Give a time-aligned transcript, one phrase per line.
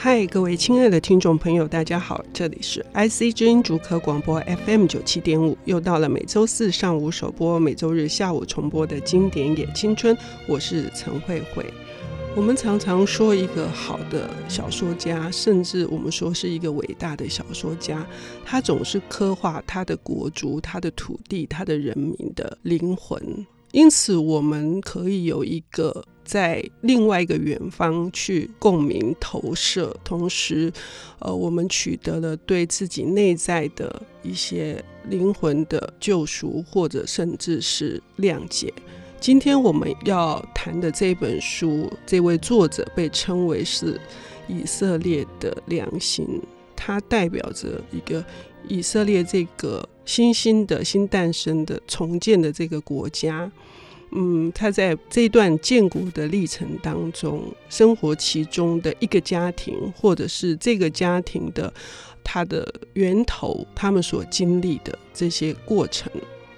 [0.00, 10.16] 嗨，各位亲爱的听众朋友，大家好，这里是 IC 之音竹科广播 FM 九七点五，又到了每周四上午首播、每周日下午重播的经典也青春，
[10.46, 11.66] 我是陈慧慧。
[12.36, 18.06] 我们常常说一个好的小说家，甚至我们说是一个伟大的小说家，
[18.44, 23.20] 他总是刻画他的国族、他的土地、他的人民的灵魂。
[23.72, 30.72] 因此，我们可以有一个在另外一个远方去共鸣投射，同时，
[31.18, 38.72] 呃，我们取得了对自己内在的一些灵魂的救赎，或者甚至是谅解。
[39.20, 44.00] 今天我们要谈的这本书，这位作者被称为是
[44.48, 46.40] 以色列的良心，
[46.74, 48.24] 它代表着一个
[48.66, 49.86] 以色列这个。
[50.08, 53.52] 新兴的、新诞生的、重建的这个国家，
[54.12, 61.70] 嗯，他在这段建国的历程当中，生活其中的一个家庭，或者是这个家庭的
[62.24, 66.10] 它的源头，他们所经历的这些过程，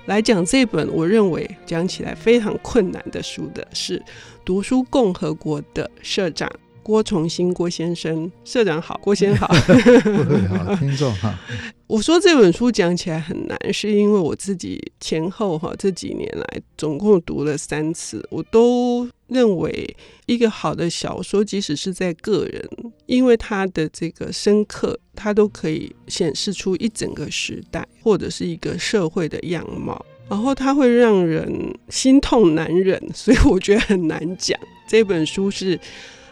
[0.06, 3.98] 来讲这本我认为讲起来非常困难的书的是
[4.44, 6.48] 《读书共和国》的社长。
[6.82, 9.46] 郭崇新，郭先生，社长好，郭先生好，
[10.64, 11.32] 好，听众好。
[11.86, 22.68] 我说这本书讲起来很难，是因为我自己前后哈这几年来总共读了三次，我都认为一个好的小说，即使是在个人，
[23.06, 34.58] 因为它的这个深刻，它都可以显示出一整个时代或者是一个社会的样貌，然后它会让人心痛难忍，所以我觉得很难讲。
[34.86, 35.78] 这本书是。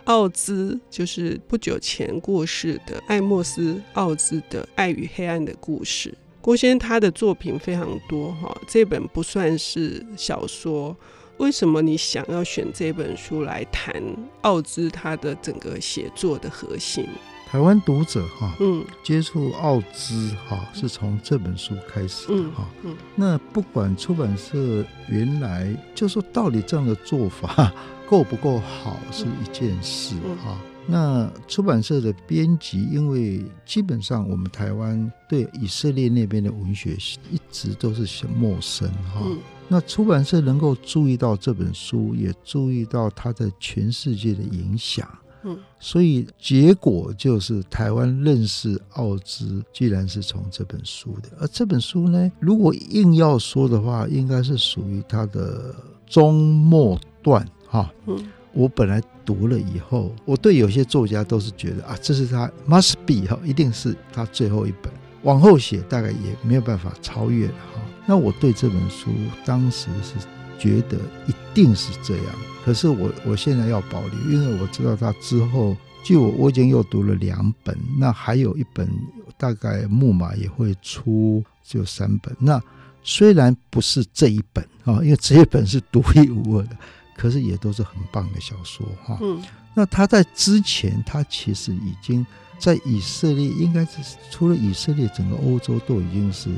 [0.08, 6.10] 奥兹就是不久前过世的艾莫斯·奥兹的《爱与黑暗的故事》。
[6.40, 10.96] 郭先生他的作品非常多哈，这本不算是小说。
[11.36, 14.02] 为什么你想要选这本书来谈
[14.40, 17.06] 奥兹他的整个写作的核心？
[17.50, 22.68] 台湾读者哈，嗯，接触奥兹哈是从这本书开始的哈。
[22.84, 27.72] 嗯，那不管出版社原来就说到底这样的做法。
[28.08, 30.58] 够不够好是一件事哈。
[30.86, 36.96] 那出版社的编辑，因为基本上我们台湾对以色列那边的文学
[37.30, 39.20] 一直都是很陌生哈。
[39.68, 45.06] 那出版社能够注意到这本书，也注意到它在全世界的影响。
[45.48, 51.30] 嗯，所以结果就是台湾认识奥兹，居然是从这本书的。
[51.40, 55.74] 而这本书呢，如果硬要说的话，应该是属于他的
[56.06, 57.46] 中末段。
[57.66, 58.16] 哈，嗯，
[58.52, 64.92] 我本来读了以后，我对有些作家都是觉得啊，这是他 must be 哈，一定是他最后一本，
[65.22, 67.80] 往后写大概也没有办法超越了哈。
[68.06, 69.10] 那我对这本书
[69.44, 70.14] 当时是
[70.58, 72.26] 觉得一定是这样，
[72.64, 78.88] 可是我我现在要保留，因为我知道他之后，就我我已经又读了两本，那还有一本
[79.36, 82.36] 大概木马也会出，就三本。
[82.38, 82.60] 那
[83.02, 86.76] 虽然不是这一本啊，因为这一本是独一无二的。
[87.16, 89.18] 可是也都是很棒的小说哈。
[89.20, 89.42] 嗯，
[89.74, 92.24] 那他在之前，他其实已经
[92.58, 96.50] 在以色列，应该是除了以色列，整个欧洲都已经是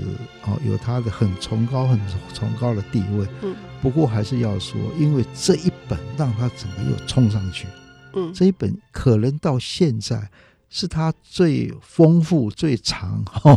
[0.44, 2.00] 哦有它的很崇高、很
[2.32, 3.26] 崇高的地位。
[3.42, 7.66] 嗯，不过还是要说，因为这一本让他整个又冲上去。
[8.14, 10.28] 嗯，这一本可能到现在
[10.68, 13.52] 是他最丰富、最长、哈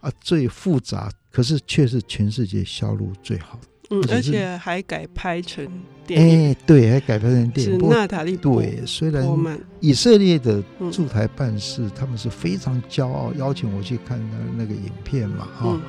[0.00, 3.68] 啊最复杂，可是却是全世界销路最好的。
[3.90, 5.66] 嗯，而且还改拍成
[6.08, 7.78] 电影，哎，对，还改编成电影。
[7.78, 9.24] 是娜塔莉波，对，虽然
[9.80, 15.80] 以色列的驻台办事，他们是非常骄傲，邀请我去看那那个影片嘛，哈。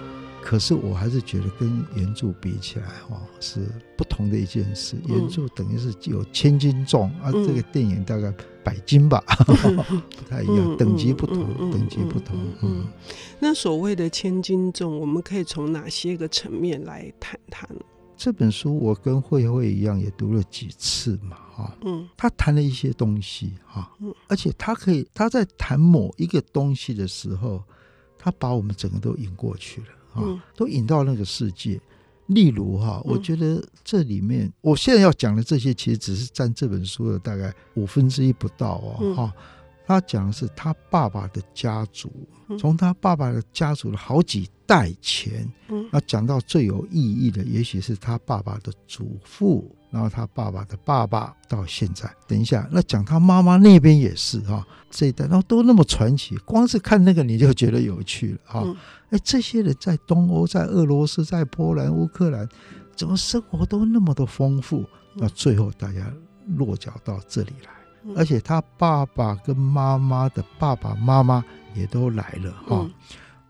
[0.41, 3.59] 可是我还是觉得跟原著比起来，哈，是
[3.97, 4.95] 不同的一件事。
[5.05, 12.37] 原著等于是有千斤重，啊，这个电影大概百斤吧， 不太一样，等级不同，等级不同。
[12.63, 12.85] 嗯，
[13.39, 17.69] 那所谓的千斤重，我们可以从哪些个层面来谈谈？
[18.19, 27.63] 这本书我跟慧慧一样也读了几次嘛，哈，嗯，他谈了一些东西，哈，嗯，而且他可以他在谈某一个东西的时候，
[28.17, 31.79] 他把我们整个都引过去了，啊，都引到那个世界。
[32.25, 39.33] 例如哈，我觉得这里面我现在要讲的这些，其实只是占这本书的大概五分之一不到哦，哈。
[39.89, 42.11] 他讲的是他爸爸的家族，
[42.59, 45.51] 从他爸爸的家族的好几代前，
[45.91, 52.07] 那讲到最有意义的，也许是他爸爸的祖父，然后他爸爸的爸爸到现在。
[52.27, 58.77] 等一下，那讲他妈妈那边也是哈，这一代，然后都那么传奇，光是看那个你就觉得有趣了哈。
[59.09, 62.47] 哎，这些人在东欧，在俄罗斯，在波兰、乌克兰，
[62.95, 64.85] 怎么生活都那么的丰富？
[65.15, 66.13] 那最后大家
[66.45, 67.78] 落脚到这里来。
[68.15, 71.43] 而且他爸爸跟妈妈的爸爸妈妈
[71.75, 72.89] 也都来了哈。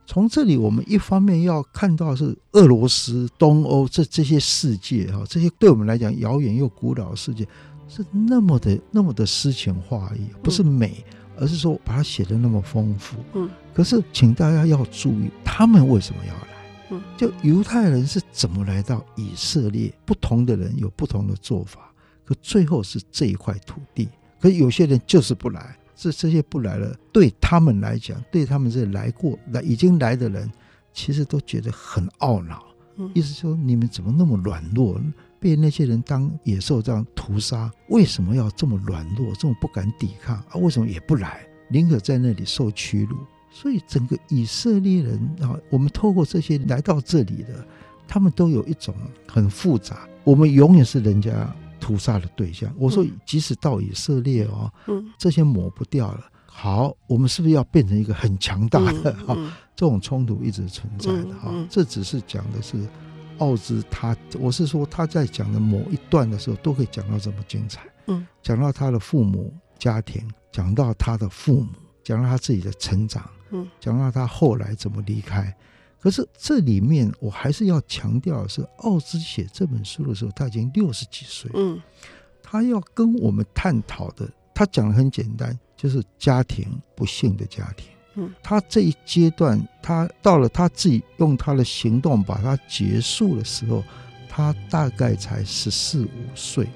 [0.05, 7.47] 从这里，我们一方面要看到是俄罗斯、东欧这这些世界哈，这些对我们来讲遥远又古老的世界，
[7.87, 11.05] 是那么的那么的诗情画意，不是美，
[11.37, 13.17] 而是说把它写的那么丰富。
[13.33, 13.47] 嗯。
[13.71, 16.47] 可是，请大家要注意，他们为什么要来？
[16.89, 17.01] 嗯。
[17.15, 19.93] 就犹太人是怎么来到以色列？
[20.05, 21.93] 不同的人有不同的做法，
[22.25, 24.09] 可最后是这一块土地。
[24.39, 30.49] 可是有些人就是不来，这这些不来了，对他们来讲，对他们这来过来已经来的人，
[30.93, 32.63] 其实都觉得很懊恼。
[32.97, 33.11] 嗯。
[33.13, 34.99] 意思说，你们怎么那么软弱？
[35.41, 40.55] 被那些人当野兽这样屠杀，为什么要这么软弱，这么不敢抵抗啊？
[40.55, 43.15] 为什么也不来，宁可在那里受屈辱？
[43.49, 47.65] 所以整个以色列人啊，我们透过这些来到这里的，
[48.05, 48.93] 他们都有一种
[49.27, 50.07] 很复杂。
[50.25, 52.73] 我们永远是人家屠杀的对象。
[52.77, 54.71] 我说，即使到以色列哦，
[55.17, 56.25] 这些抹不掉了。
[56.45, 59.35] 好，我们是不是要变成一个很强大的哈？
[59.75, 61.53] 这种冲突一直存在的哈。
[61.69, 62.77] 这只是讲的是。
[63.39, 67.79] 奥兹他，我是说他在讲的某一段的时候，都可以讲到这么精彩。
[68.07, 71.69] 嗯，讲到他的父母家庭，讲到他的父母，
[72.03, 75.55] 讲到他自己的成长，嗯，讲到他后来怎么离开。
[75.99, 81.51] 可是这里面我还是要强调的是，奥兹写这本书的时候，他已经六十几岁。
[81.53, 81.81] 嗯，
[82.41, 87.87] 他要跟我们探讨的，他讲的很简单，就是家庭不幸的家庭。
[88.43, 93.81] 他这一阶段，他到了他自己用他的行动把它结束的时候，
[94.27, 96.67] 他大概才十四五岁。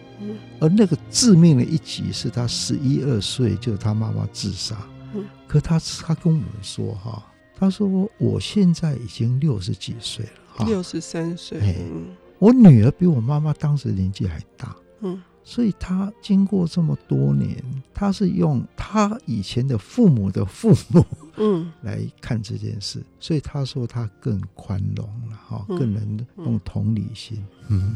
[0.61, 4.77] 而那个致命的一击是他十一二岁，就是他妈妈自杀。
[5.45, 7.21] 可他他跟我们说哈，
[7.63, 10.25] 他说我现在已经六十几岁
[10.57, 11.77] 了，六十三岁。
[12.37, 14.75] 我女儿比我妈妈当时年纪还大。
[14.99, 15.21] 嗯。
[15.45, 17.63] 所以他经过这么多年，
[17.93, 21.05] 他是用他以前的父母的父母，
[21.37, 23.03] 嗯，来看这件事。
[23.19, 27.43] 所以他说他更宽容了，哈，更能用同理心。
[27.69, 27.95] 嗯，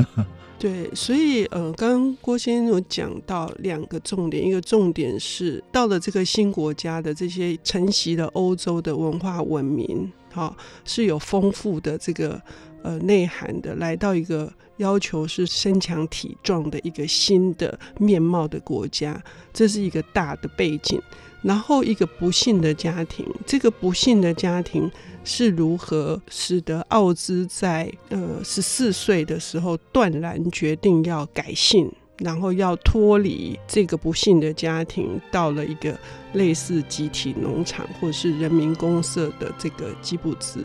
[0.58, 0.94] 对。
[0.94, 12.40] 所以呃，刚刚郭先生有讲到两个重点，一个重点是到了这个新国家的这些承袭了欧洲的文化文明，哈，是有丰富的这个
[12.82, 14.52] 呃内涵的，来到一个。
[14.78, 19.18] 要求是身强体壮的一个新的面貌的国家，
[19.50, 21.00] 这是一个大的背景。
[21.46, 24.90] 然后一个不幸的家庭，这个不幸的家庭
[25.22, 31.88] 是如何使得奥兹在呃十四岁的时候断然决定要改姓，
[32.18, 35.96] 然后要脱离这个不幸的家庭，到了一个
[36.32, 40.64] 类似集体农场或是人民公社的这个基布兹。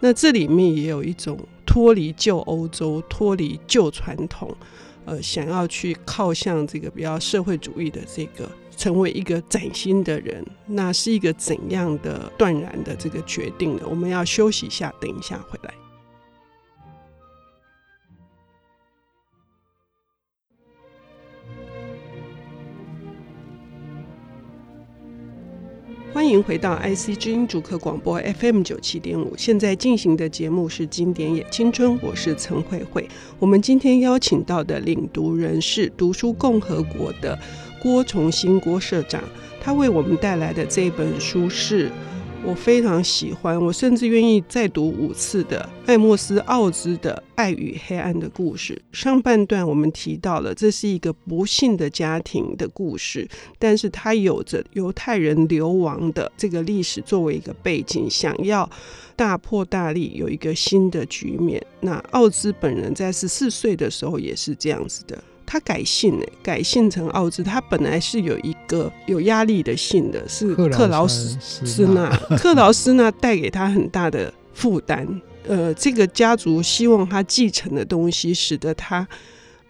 [0.00, 1.38] 那这里面也有一种。
[1.70, 4.56] 脱离旧欧洲，脱离旧传统，
[5.08, 8.46] 呃，想要去靠向这个比较社会主义的这个，
[8.76, 13.84] 成为一个崭新的人，那是一个怎样的断然的这个决定呢？
[13.88, 15.72] 我们要休息一下，等一下回来。
[26.18, 33.08] 欢迎回到 IC 知音主客广播 FM 九七点五，现在进行的节目是《经典也青春》，我是陈慧慧。
[33.38, 37.38] 我们今天邀请到的领读人是读书共和国的
[37.80, 39.22] 郭崇新郭社长，
[39.60, 41.88] 他为我们带来的这本书是。
[42.44, 48.80] 我非常喜欢，我甚至愿意再读五次的爱默斯·奥兹的《爱与黑暗的故事》。
[48.96, 53.28] 上半段我们提到了，这是一个不幸的家庭的故事，
[53.58, 58.68] 但是它有着犹太人流亡的这个历史作为一个背景，想要
[59.14, 61.62] 大破大立，有一个新的局面。
[61.80, 65.22] 那奥兹本人在十四岁的时候也是这样子的。
[65.50, 67.42] 他改姓呢，改姓成奥兹。
[67.42, 72.14] 他本来是有一个有压力的姓的，是克劳斯斯纳。
[72.36, 75.08] 克劳斯纳带给他很大的负担。
[75.46, 79.08] 呃，这个家族希望他继承的东西，使得他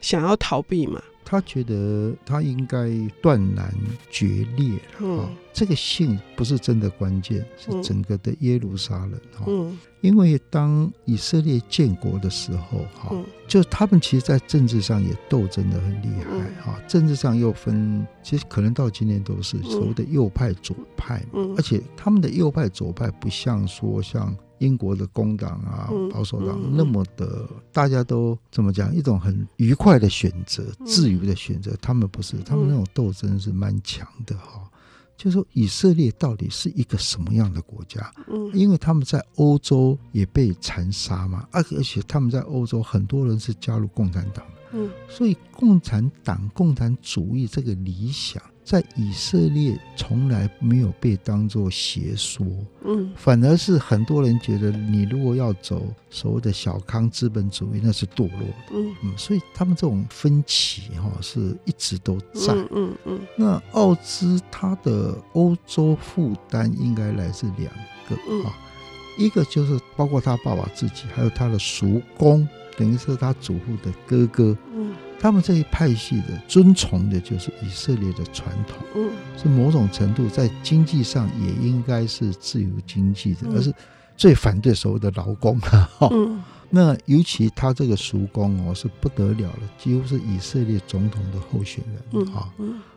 [0.01, 1.01] 想要逃避嘛。
[1.25, 2.91] 他觉得他应该
[3.23, 3.73] 断然
[4.11, 4.81] 决裂了。
[4.99, 9.21] 嗯，这个姓不是真的关键，是整个的耶路撒冷。
[9.49, 13.13] 嗯，因为当以色列建国的时候，哈，
[13.49, 16.63] 就他们其实，在政治上也斗争的很厉害。
[16.63, 21.25] 哈，政治上又分，其实可能到今天都是所谓的右派、左派。
[21.33, 24.33] 嗯，而且他们的右派、左派不像说像。
[24.61, 28.93] 英国的工党啊，保守党那么的，大家都怎么讲？
[28.93, 31.77] 一种很愉快的选择，自由的选择。
[31.81, 34.69] 他们不是，他们那种斗争是蛮强的哈。
[35.19, 38.11] 就是说，以色列到底是一个什么样的国家？
[38.55, 44.53] 因为他们在欧洲也被残杀嘛，而而且他们在欧洲很多人是加入共产党的。
[44.75, 48.41] 嗯，所以共产党、共产主义这个理想。
[48.69, 52.47] 在以色列从来没有被当作邪说，
[52.85, 58.95] 嗯，反而是很多人觉得你如果要走所谓的小康资本主义，那是堕落的，嗯。
[59.05, 63.21] 嗯，所以他们这种分歧哈是一直都在，嗯嗯，嗯。
[63.39, 67.73] 那奥兹他的欧洲负担应该来自两
[68.07, 68.15] 个
[68.47, 68.55] 啊，
[69.17, 72.47] 一个就是包括他爸爸自己，还有他的叔公，
[72.77, 74.95] 等于是他祖父的哥哥，嗯。
[75.21, 83.75] 他们这一派系的遵从的就是以色列的传统，嗯，是某种程度在经济上也应该是自由经济的，而是
[84.17, 86.43] 最反对所谓的劳工啊，嗯。
[86.71, 91.83] 那尤其他这个叔公哦，是不得了了，几乎是以色列总统的候选
[92.13, 92.53] 人啊，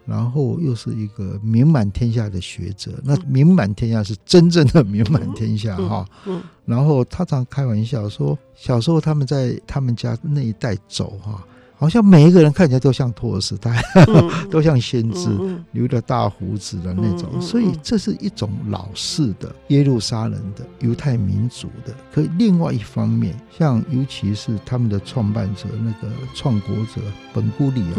[0.06, 6.06] 然后又是一个名满天下的学者，那名满天下是真正的名满天下哈，
[6.66, 11.42] 然后他常开玩笑说，小时候他们在他们家那一带走哈。
[11.82, 21.92] 好像每一个人看起来都像托尔斯泰，嗯、 都像先知，嗯、留着大胡子的那种，嗯、所以这是一种老式的耶路撒冷的犹太民族的。
[22.14, 27.02] 可另外一方面，像尤其是他们的创办者那个创国者
[27.34, 27.98] 本古里啊，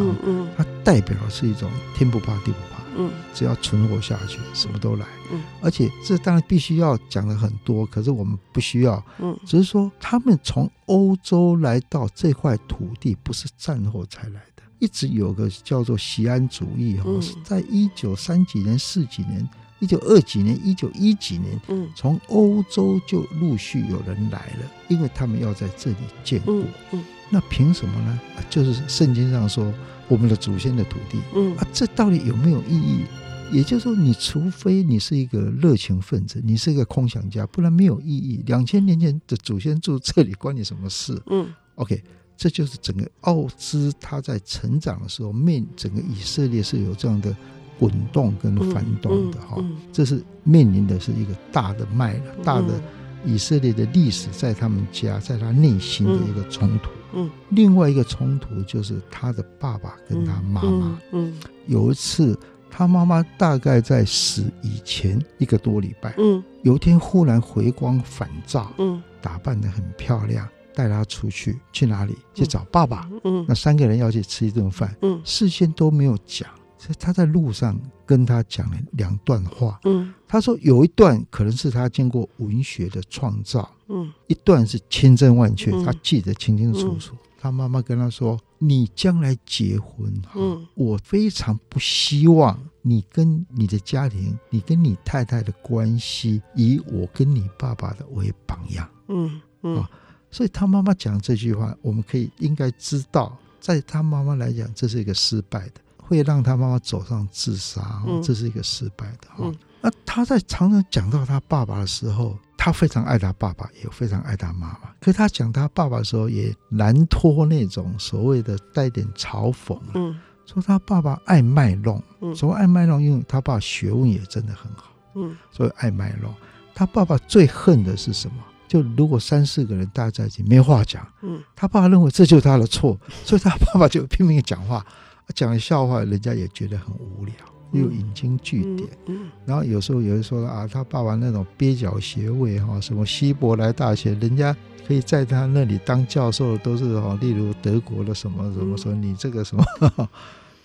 [0.56, 2.81] 他代表的是一种天不怕地不怕。
[2.96, 5.06] 嗯，只要存活下去，什么都来。
[5.30, 9.02] 嗯，而且这当然必须要讲的很多，可是我们不需要。
[9.18, 26.62] 嗯，只是说他们从欧洲来到这块土地，不是战后才来的，一直有个叫做西安主义哈，是在一九三几年、四几年、一九二几年、一九一几年，嗯，从欧洲就陆续有人来了，因为他们要在这里建国。
[26.90, 28.20] 嗯，那凭什么呢？
[28.50, 29.72] 就是圣经上说。
[30.12, 33.04] 我们的祖先的土地，嗯啊，这到底有没有意义？
[33.50, 38.42] 也就是说，你除非你是一个热情分子，你是一个空想家，不然没有意义。
[38.46, 41.18] 两千年前的祖先住这里，关你什么事？
[41.30, 42.02] 嗯，OK，
[42.36, 47.34] 这就是整个奥兹他在成长的时候，面整个以色列是有这样的
[47.78, 49.64] 滚动跟翻动的哈。
[49.90, 52.78] 这是面临的是一个大的脉了，大的
[53.24, 56.90] 以色列的历史在他们家，在他内心的一个冲突。
[57.12, 60.98] 嗯，另外一个冲突就是他的爸爸跟他妈妈。
[61.12, 61.34] 嗯，
[61.66, 62.38] 有一次
[62.70, 72.16] 他妈妈大概在死以前一个多礼拜，嗯，有一天忽然回光返照，嗯，打扮得很漂亮，带他出去，去哪里？
[72.34, 73.08] 去找爸爸。
[73.24, 76.48] 嗯，那三个人要去吃一顿饭，嗯，事先都没有讲。
[76.82, 79.78] 所以他在路上跟他讲了两段话。
[79.84, 83.70] 嗯，他说有一段可能是他经过文学的创造。
[83.86, 87.14] 嗯，一段是千真万确，他记得清清楚楚。
[87.38, 99.88] 他妈妈跟他说：“你将来结婚，嗯，我非常不希望你跟你的家庭，你跟你太太的关系以我跟你爸爸的为榜样。”嗯嗯，啊，
[100.32, 105.74] 所以他妈妈讲这句话，我们可以应该知道，在他妈妈来讲，这是一个失败的。
[106.16, 109.52] 会让他妈妈走上自杀，这是一个失败的哈。
[109.80, 114.90] 那他在常常讲到他爸爸的时候，他非常爱他爸爸，也非常爱他妈妈。
[115.00, 120.16] 可是他讲他爸爸的时候，也难脱那种所谓的带点嘲讽，嗯，
[120.46, 122.00] 说他爸爸爱卖弄，
[122.34, 126.32] 所谓爱卖弄，因为他爸学问也真的很好，嗯，所以爱卖弄。
[126.74, 128.36] 他爸爸最恨的是什么？
[128.68, 134.86] 就如果三四个人大家在一起没话讲，嗯，他爸爸认为这就是他的错，所以他爸爸就拼命讲话。
[135.34, 137.34] 讲笑话，人家也觉得很无聊，
[137.72, 138.88] 又引经据典。
[139.06, 149.64] 嗯然后有时候有人说啊，他爸爸那种蹩脚学位哈，什么希伯来大学，人家可以在他那里当教授，都是哈，例如德国的什么什么说你这个什么，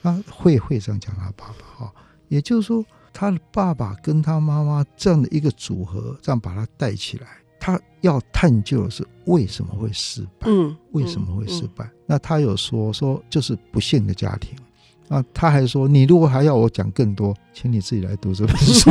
[0.02, 1.94] 他 会会这样讲他爸爸哈。
[2.28, 2.84] 也就是说，
[3.14, 7.28] 他的爸爸跟他妈妈这样的一个组合，这样把他带起来。
[7.68, 10.48] 他要探究的是为什么会失败？
[10.48, 11.84] 嗯，为什么会失败？
[11.84, 14.58] 嗯嗯、那他有说说就是不幸的家庭
[15.10, 15.22] 啊。
[15.34, 18.90] 他还说，你如果还要我讲更多，请你自己来读这本书。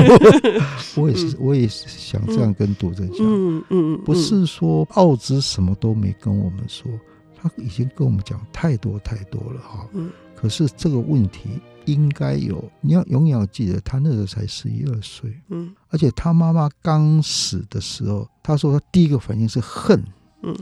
[1.00, 3.20] 我也是，我也是想这样跟读者讲。
[3.20, 6.92] 嗯嗯，不是说奥兹什么都没跟我们说，
[7.34, 9.88] 他已经跟我们讲太多太多了哈。
[9.94, 11.48] 嗯，可是这个问题。
[11.86, 20.04] 应该有，你要永远要记得，他那时候才十一二岁，嗯，而且他妈妈刚死的时候，他说他第一个反应是恨，
[20.42, 20.54] 嗯，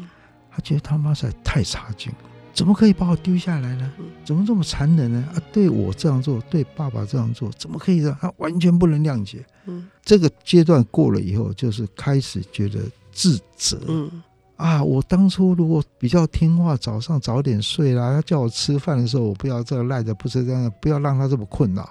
[0.50, 2.12] 他觉得他妈实在太差劲，
[2.52, 3.92] 怎么可以把我丢下来呢？
[4.24, 5.28] 怎么这么残忍呢？
[5.34, 14.22] 啊，对我这样做，对爸爸这样做，怎么可以让他完全不能谅解，嗯，这个阶段过了以后，就是开始觉得自责，嗯。
[14.56, 14.82] 啊！
[14.82, 21.88] 我当初如果比较听话，早上早点睡啦，他叫我吃饭的时候，我不要这个赖着不吃，这样不要让他这么困扰。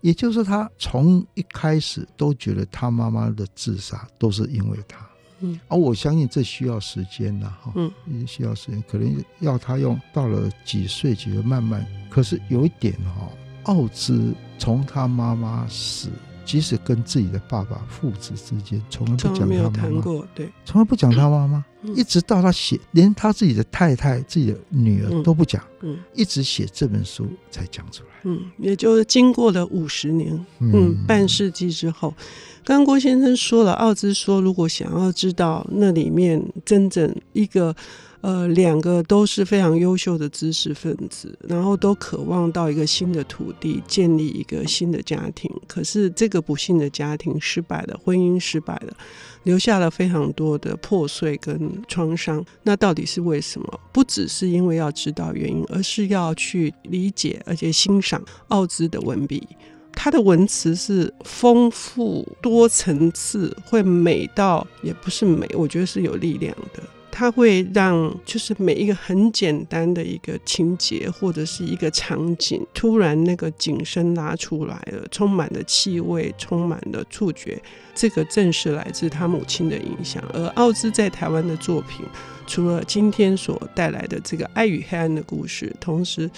[0.00, 4.98] 也就是他从一开始都觉得他妈妈的自杀都是因为他，
[5.40, 11.86] 嗯，而、啊、我相信这需要时间呐，哈，嗯，也需要时间，可能要他用到了几岁几岁慢慢。
[12.10, 13.28] 可是有一点哈，
[13.64, 16.10] 奥兹从他妈妈死。
[16.44, 32.14] 即使跟自己的爸爸父子之间从来不讲他妈妈，对，从来不讲他妈妈，一直到他写，连他自己的太太、自己的女儿都不讲，嗯，一直写这本书才讲出来，嗯，也就是经过了五十年，嗯，半世纪之后，
[32.64, 37.74] 刚刚郭先生说了，奥兹说，如果想要知道那里面真正一个。
[38.24, 45.50] 呃，两个都是非常优秀的知识分子，然后都渴望到一个新的土地，建立一个新的家庭。
[45.66, 48.96] 可是这个不幸的家庭失败了，婚姻失败了，
[49.42, 52.42] 留下了非常多的破碎跟创伤。
[52.62, 53.80] 那到底是为什么？
[53.92, 59.46] 不只是因为要知道原因，而是要去理解而且欣赏奥兹的文笔。
[59.92, 66.82] 他的文词是丰富多层次，会美到也不是美，我觉得是有力量的。
[67.16, 77.56] 它会让就是每一个很简单的一个情节或者是一个场景，突然那个景深拉出来了，充满了气味，充满了触觉。
[77.94, 80.20] 这个正是来自他母亲的影响。
[80.32, 82.04] 而奥兹在台湾的作品，
[82.48, 86.28] 除了今天所带来的这个《爱与黑暗的故事》，同时，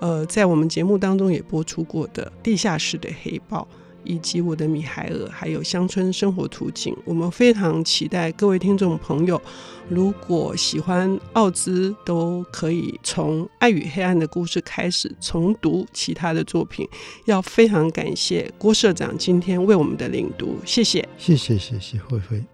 [0.00, 3.68] 呃，在我们节目当中也播出过的《地下室的黑豹》。
[4.04, 9.40] 以及我的米海尔，还有乡村生活图景，我们非常期待各位听众朋友，
[9.88, 16.88] 如果喜欢奥兹，都可以从《爱与黑暗的故事》开始重读其他的作品。
[17.24, 22.53] 要非常感谢郭社长今天为我们的领读，谢谢，谢谢，谢谢慧慧。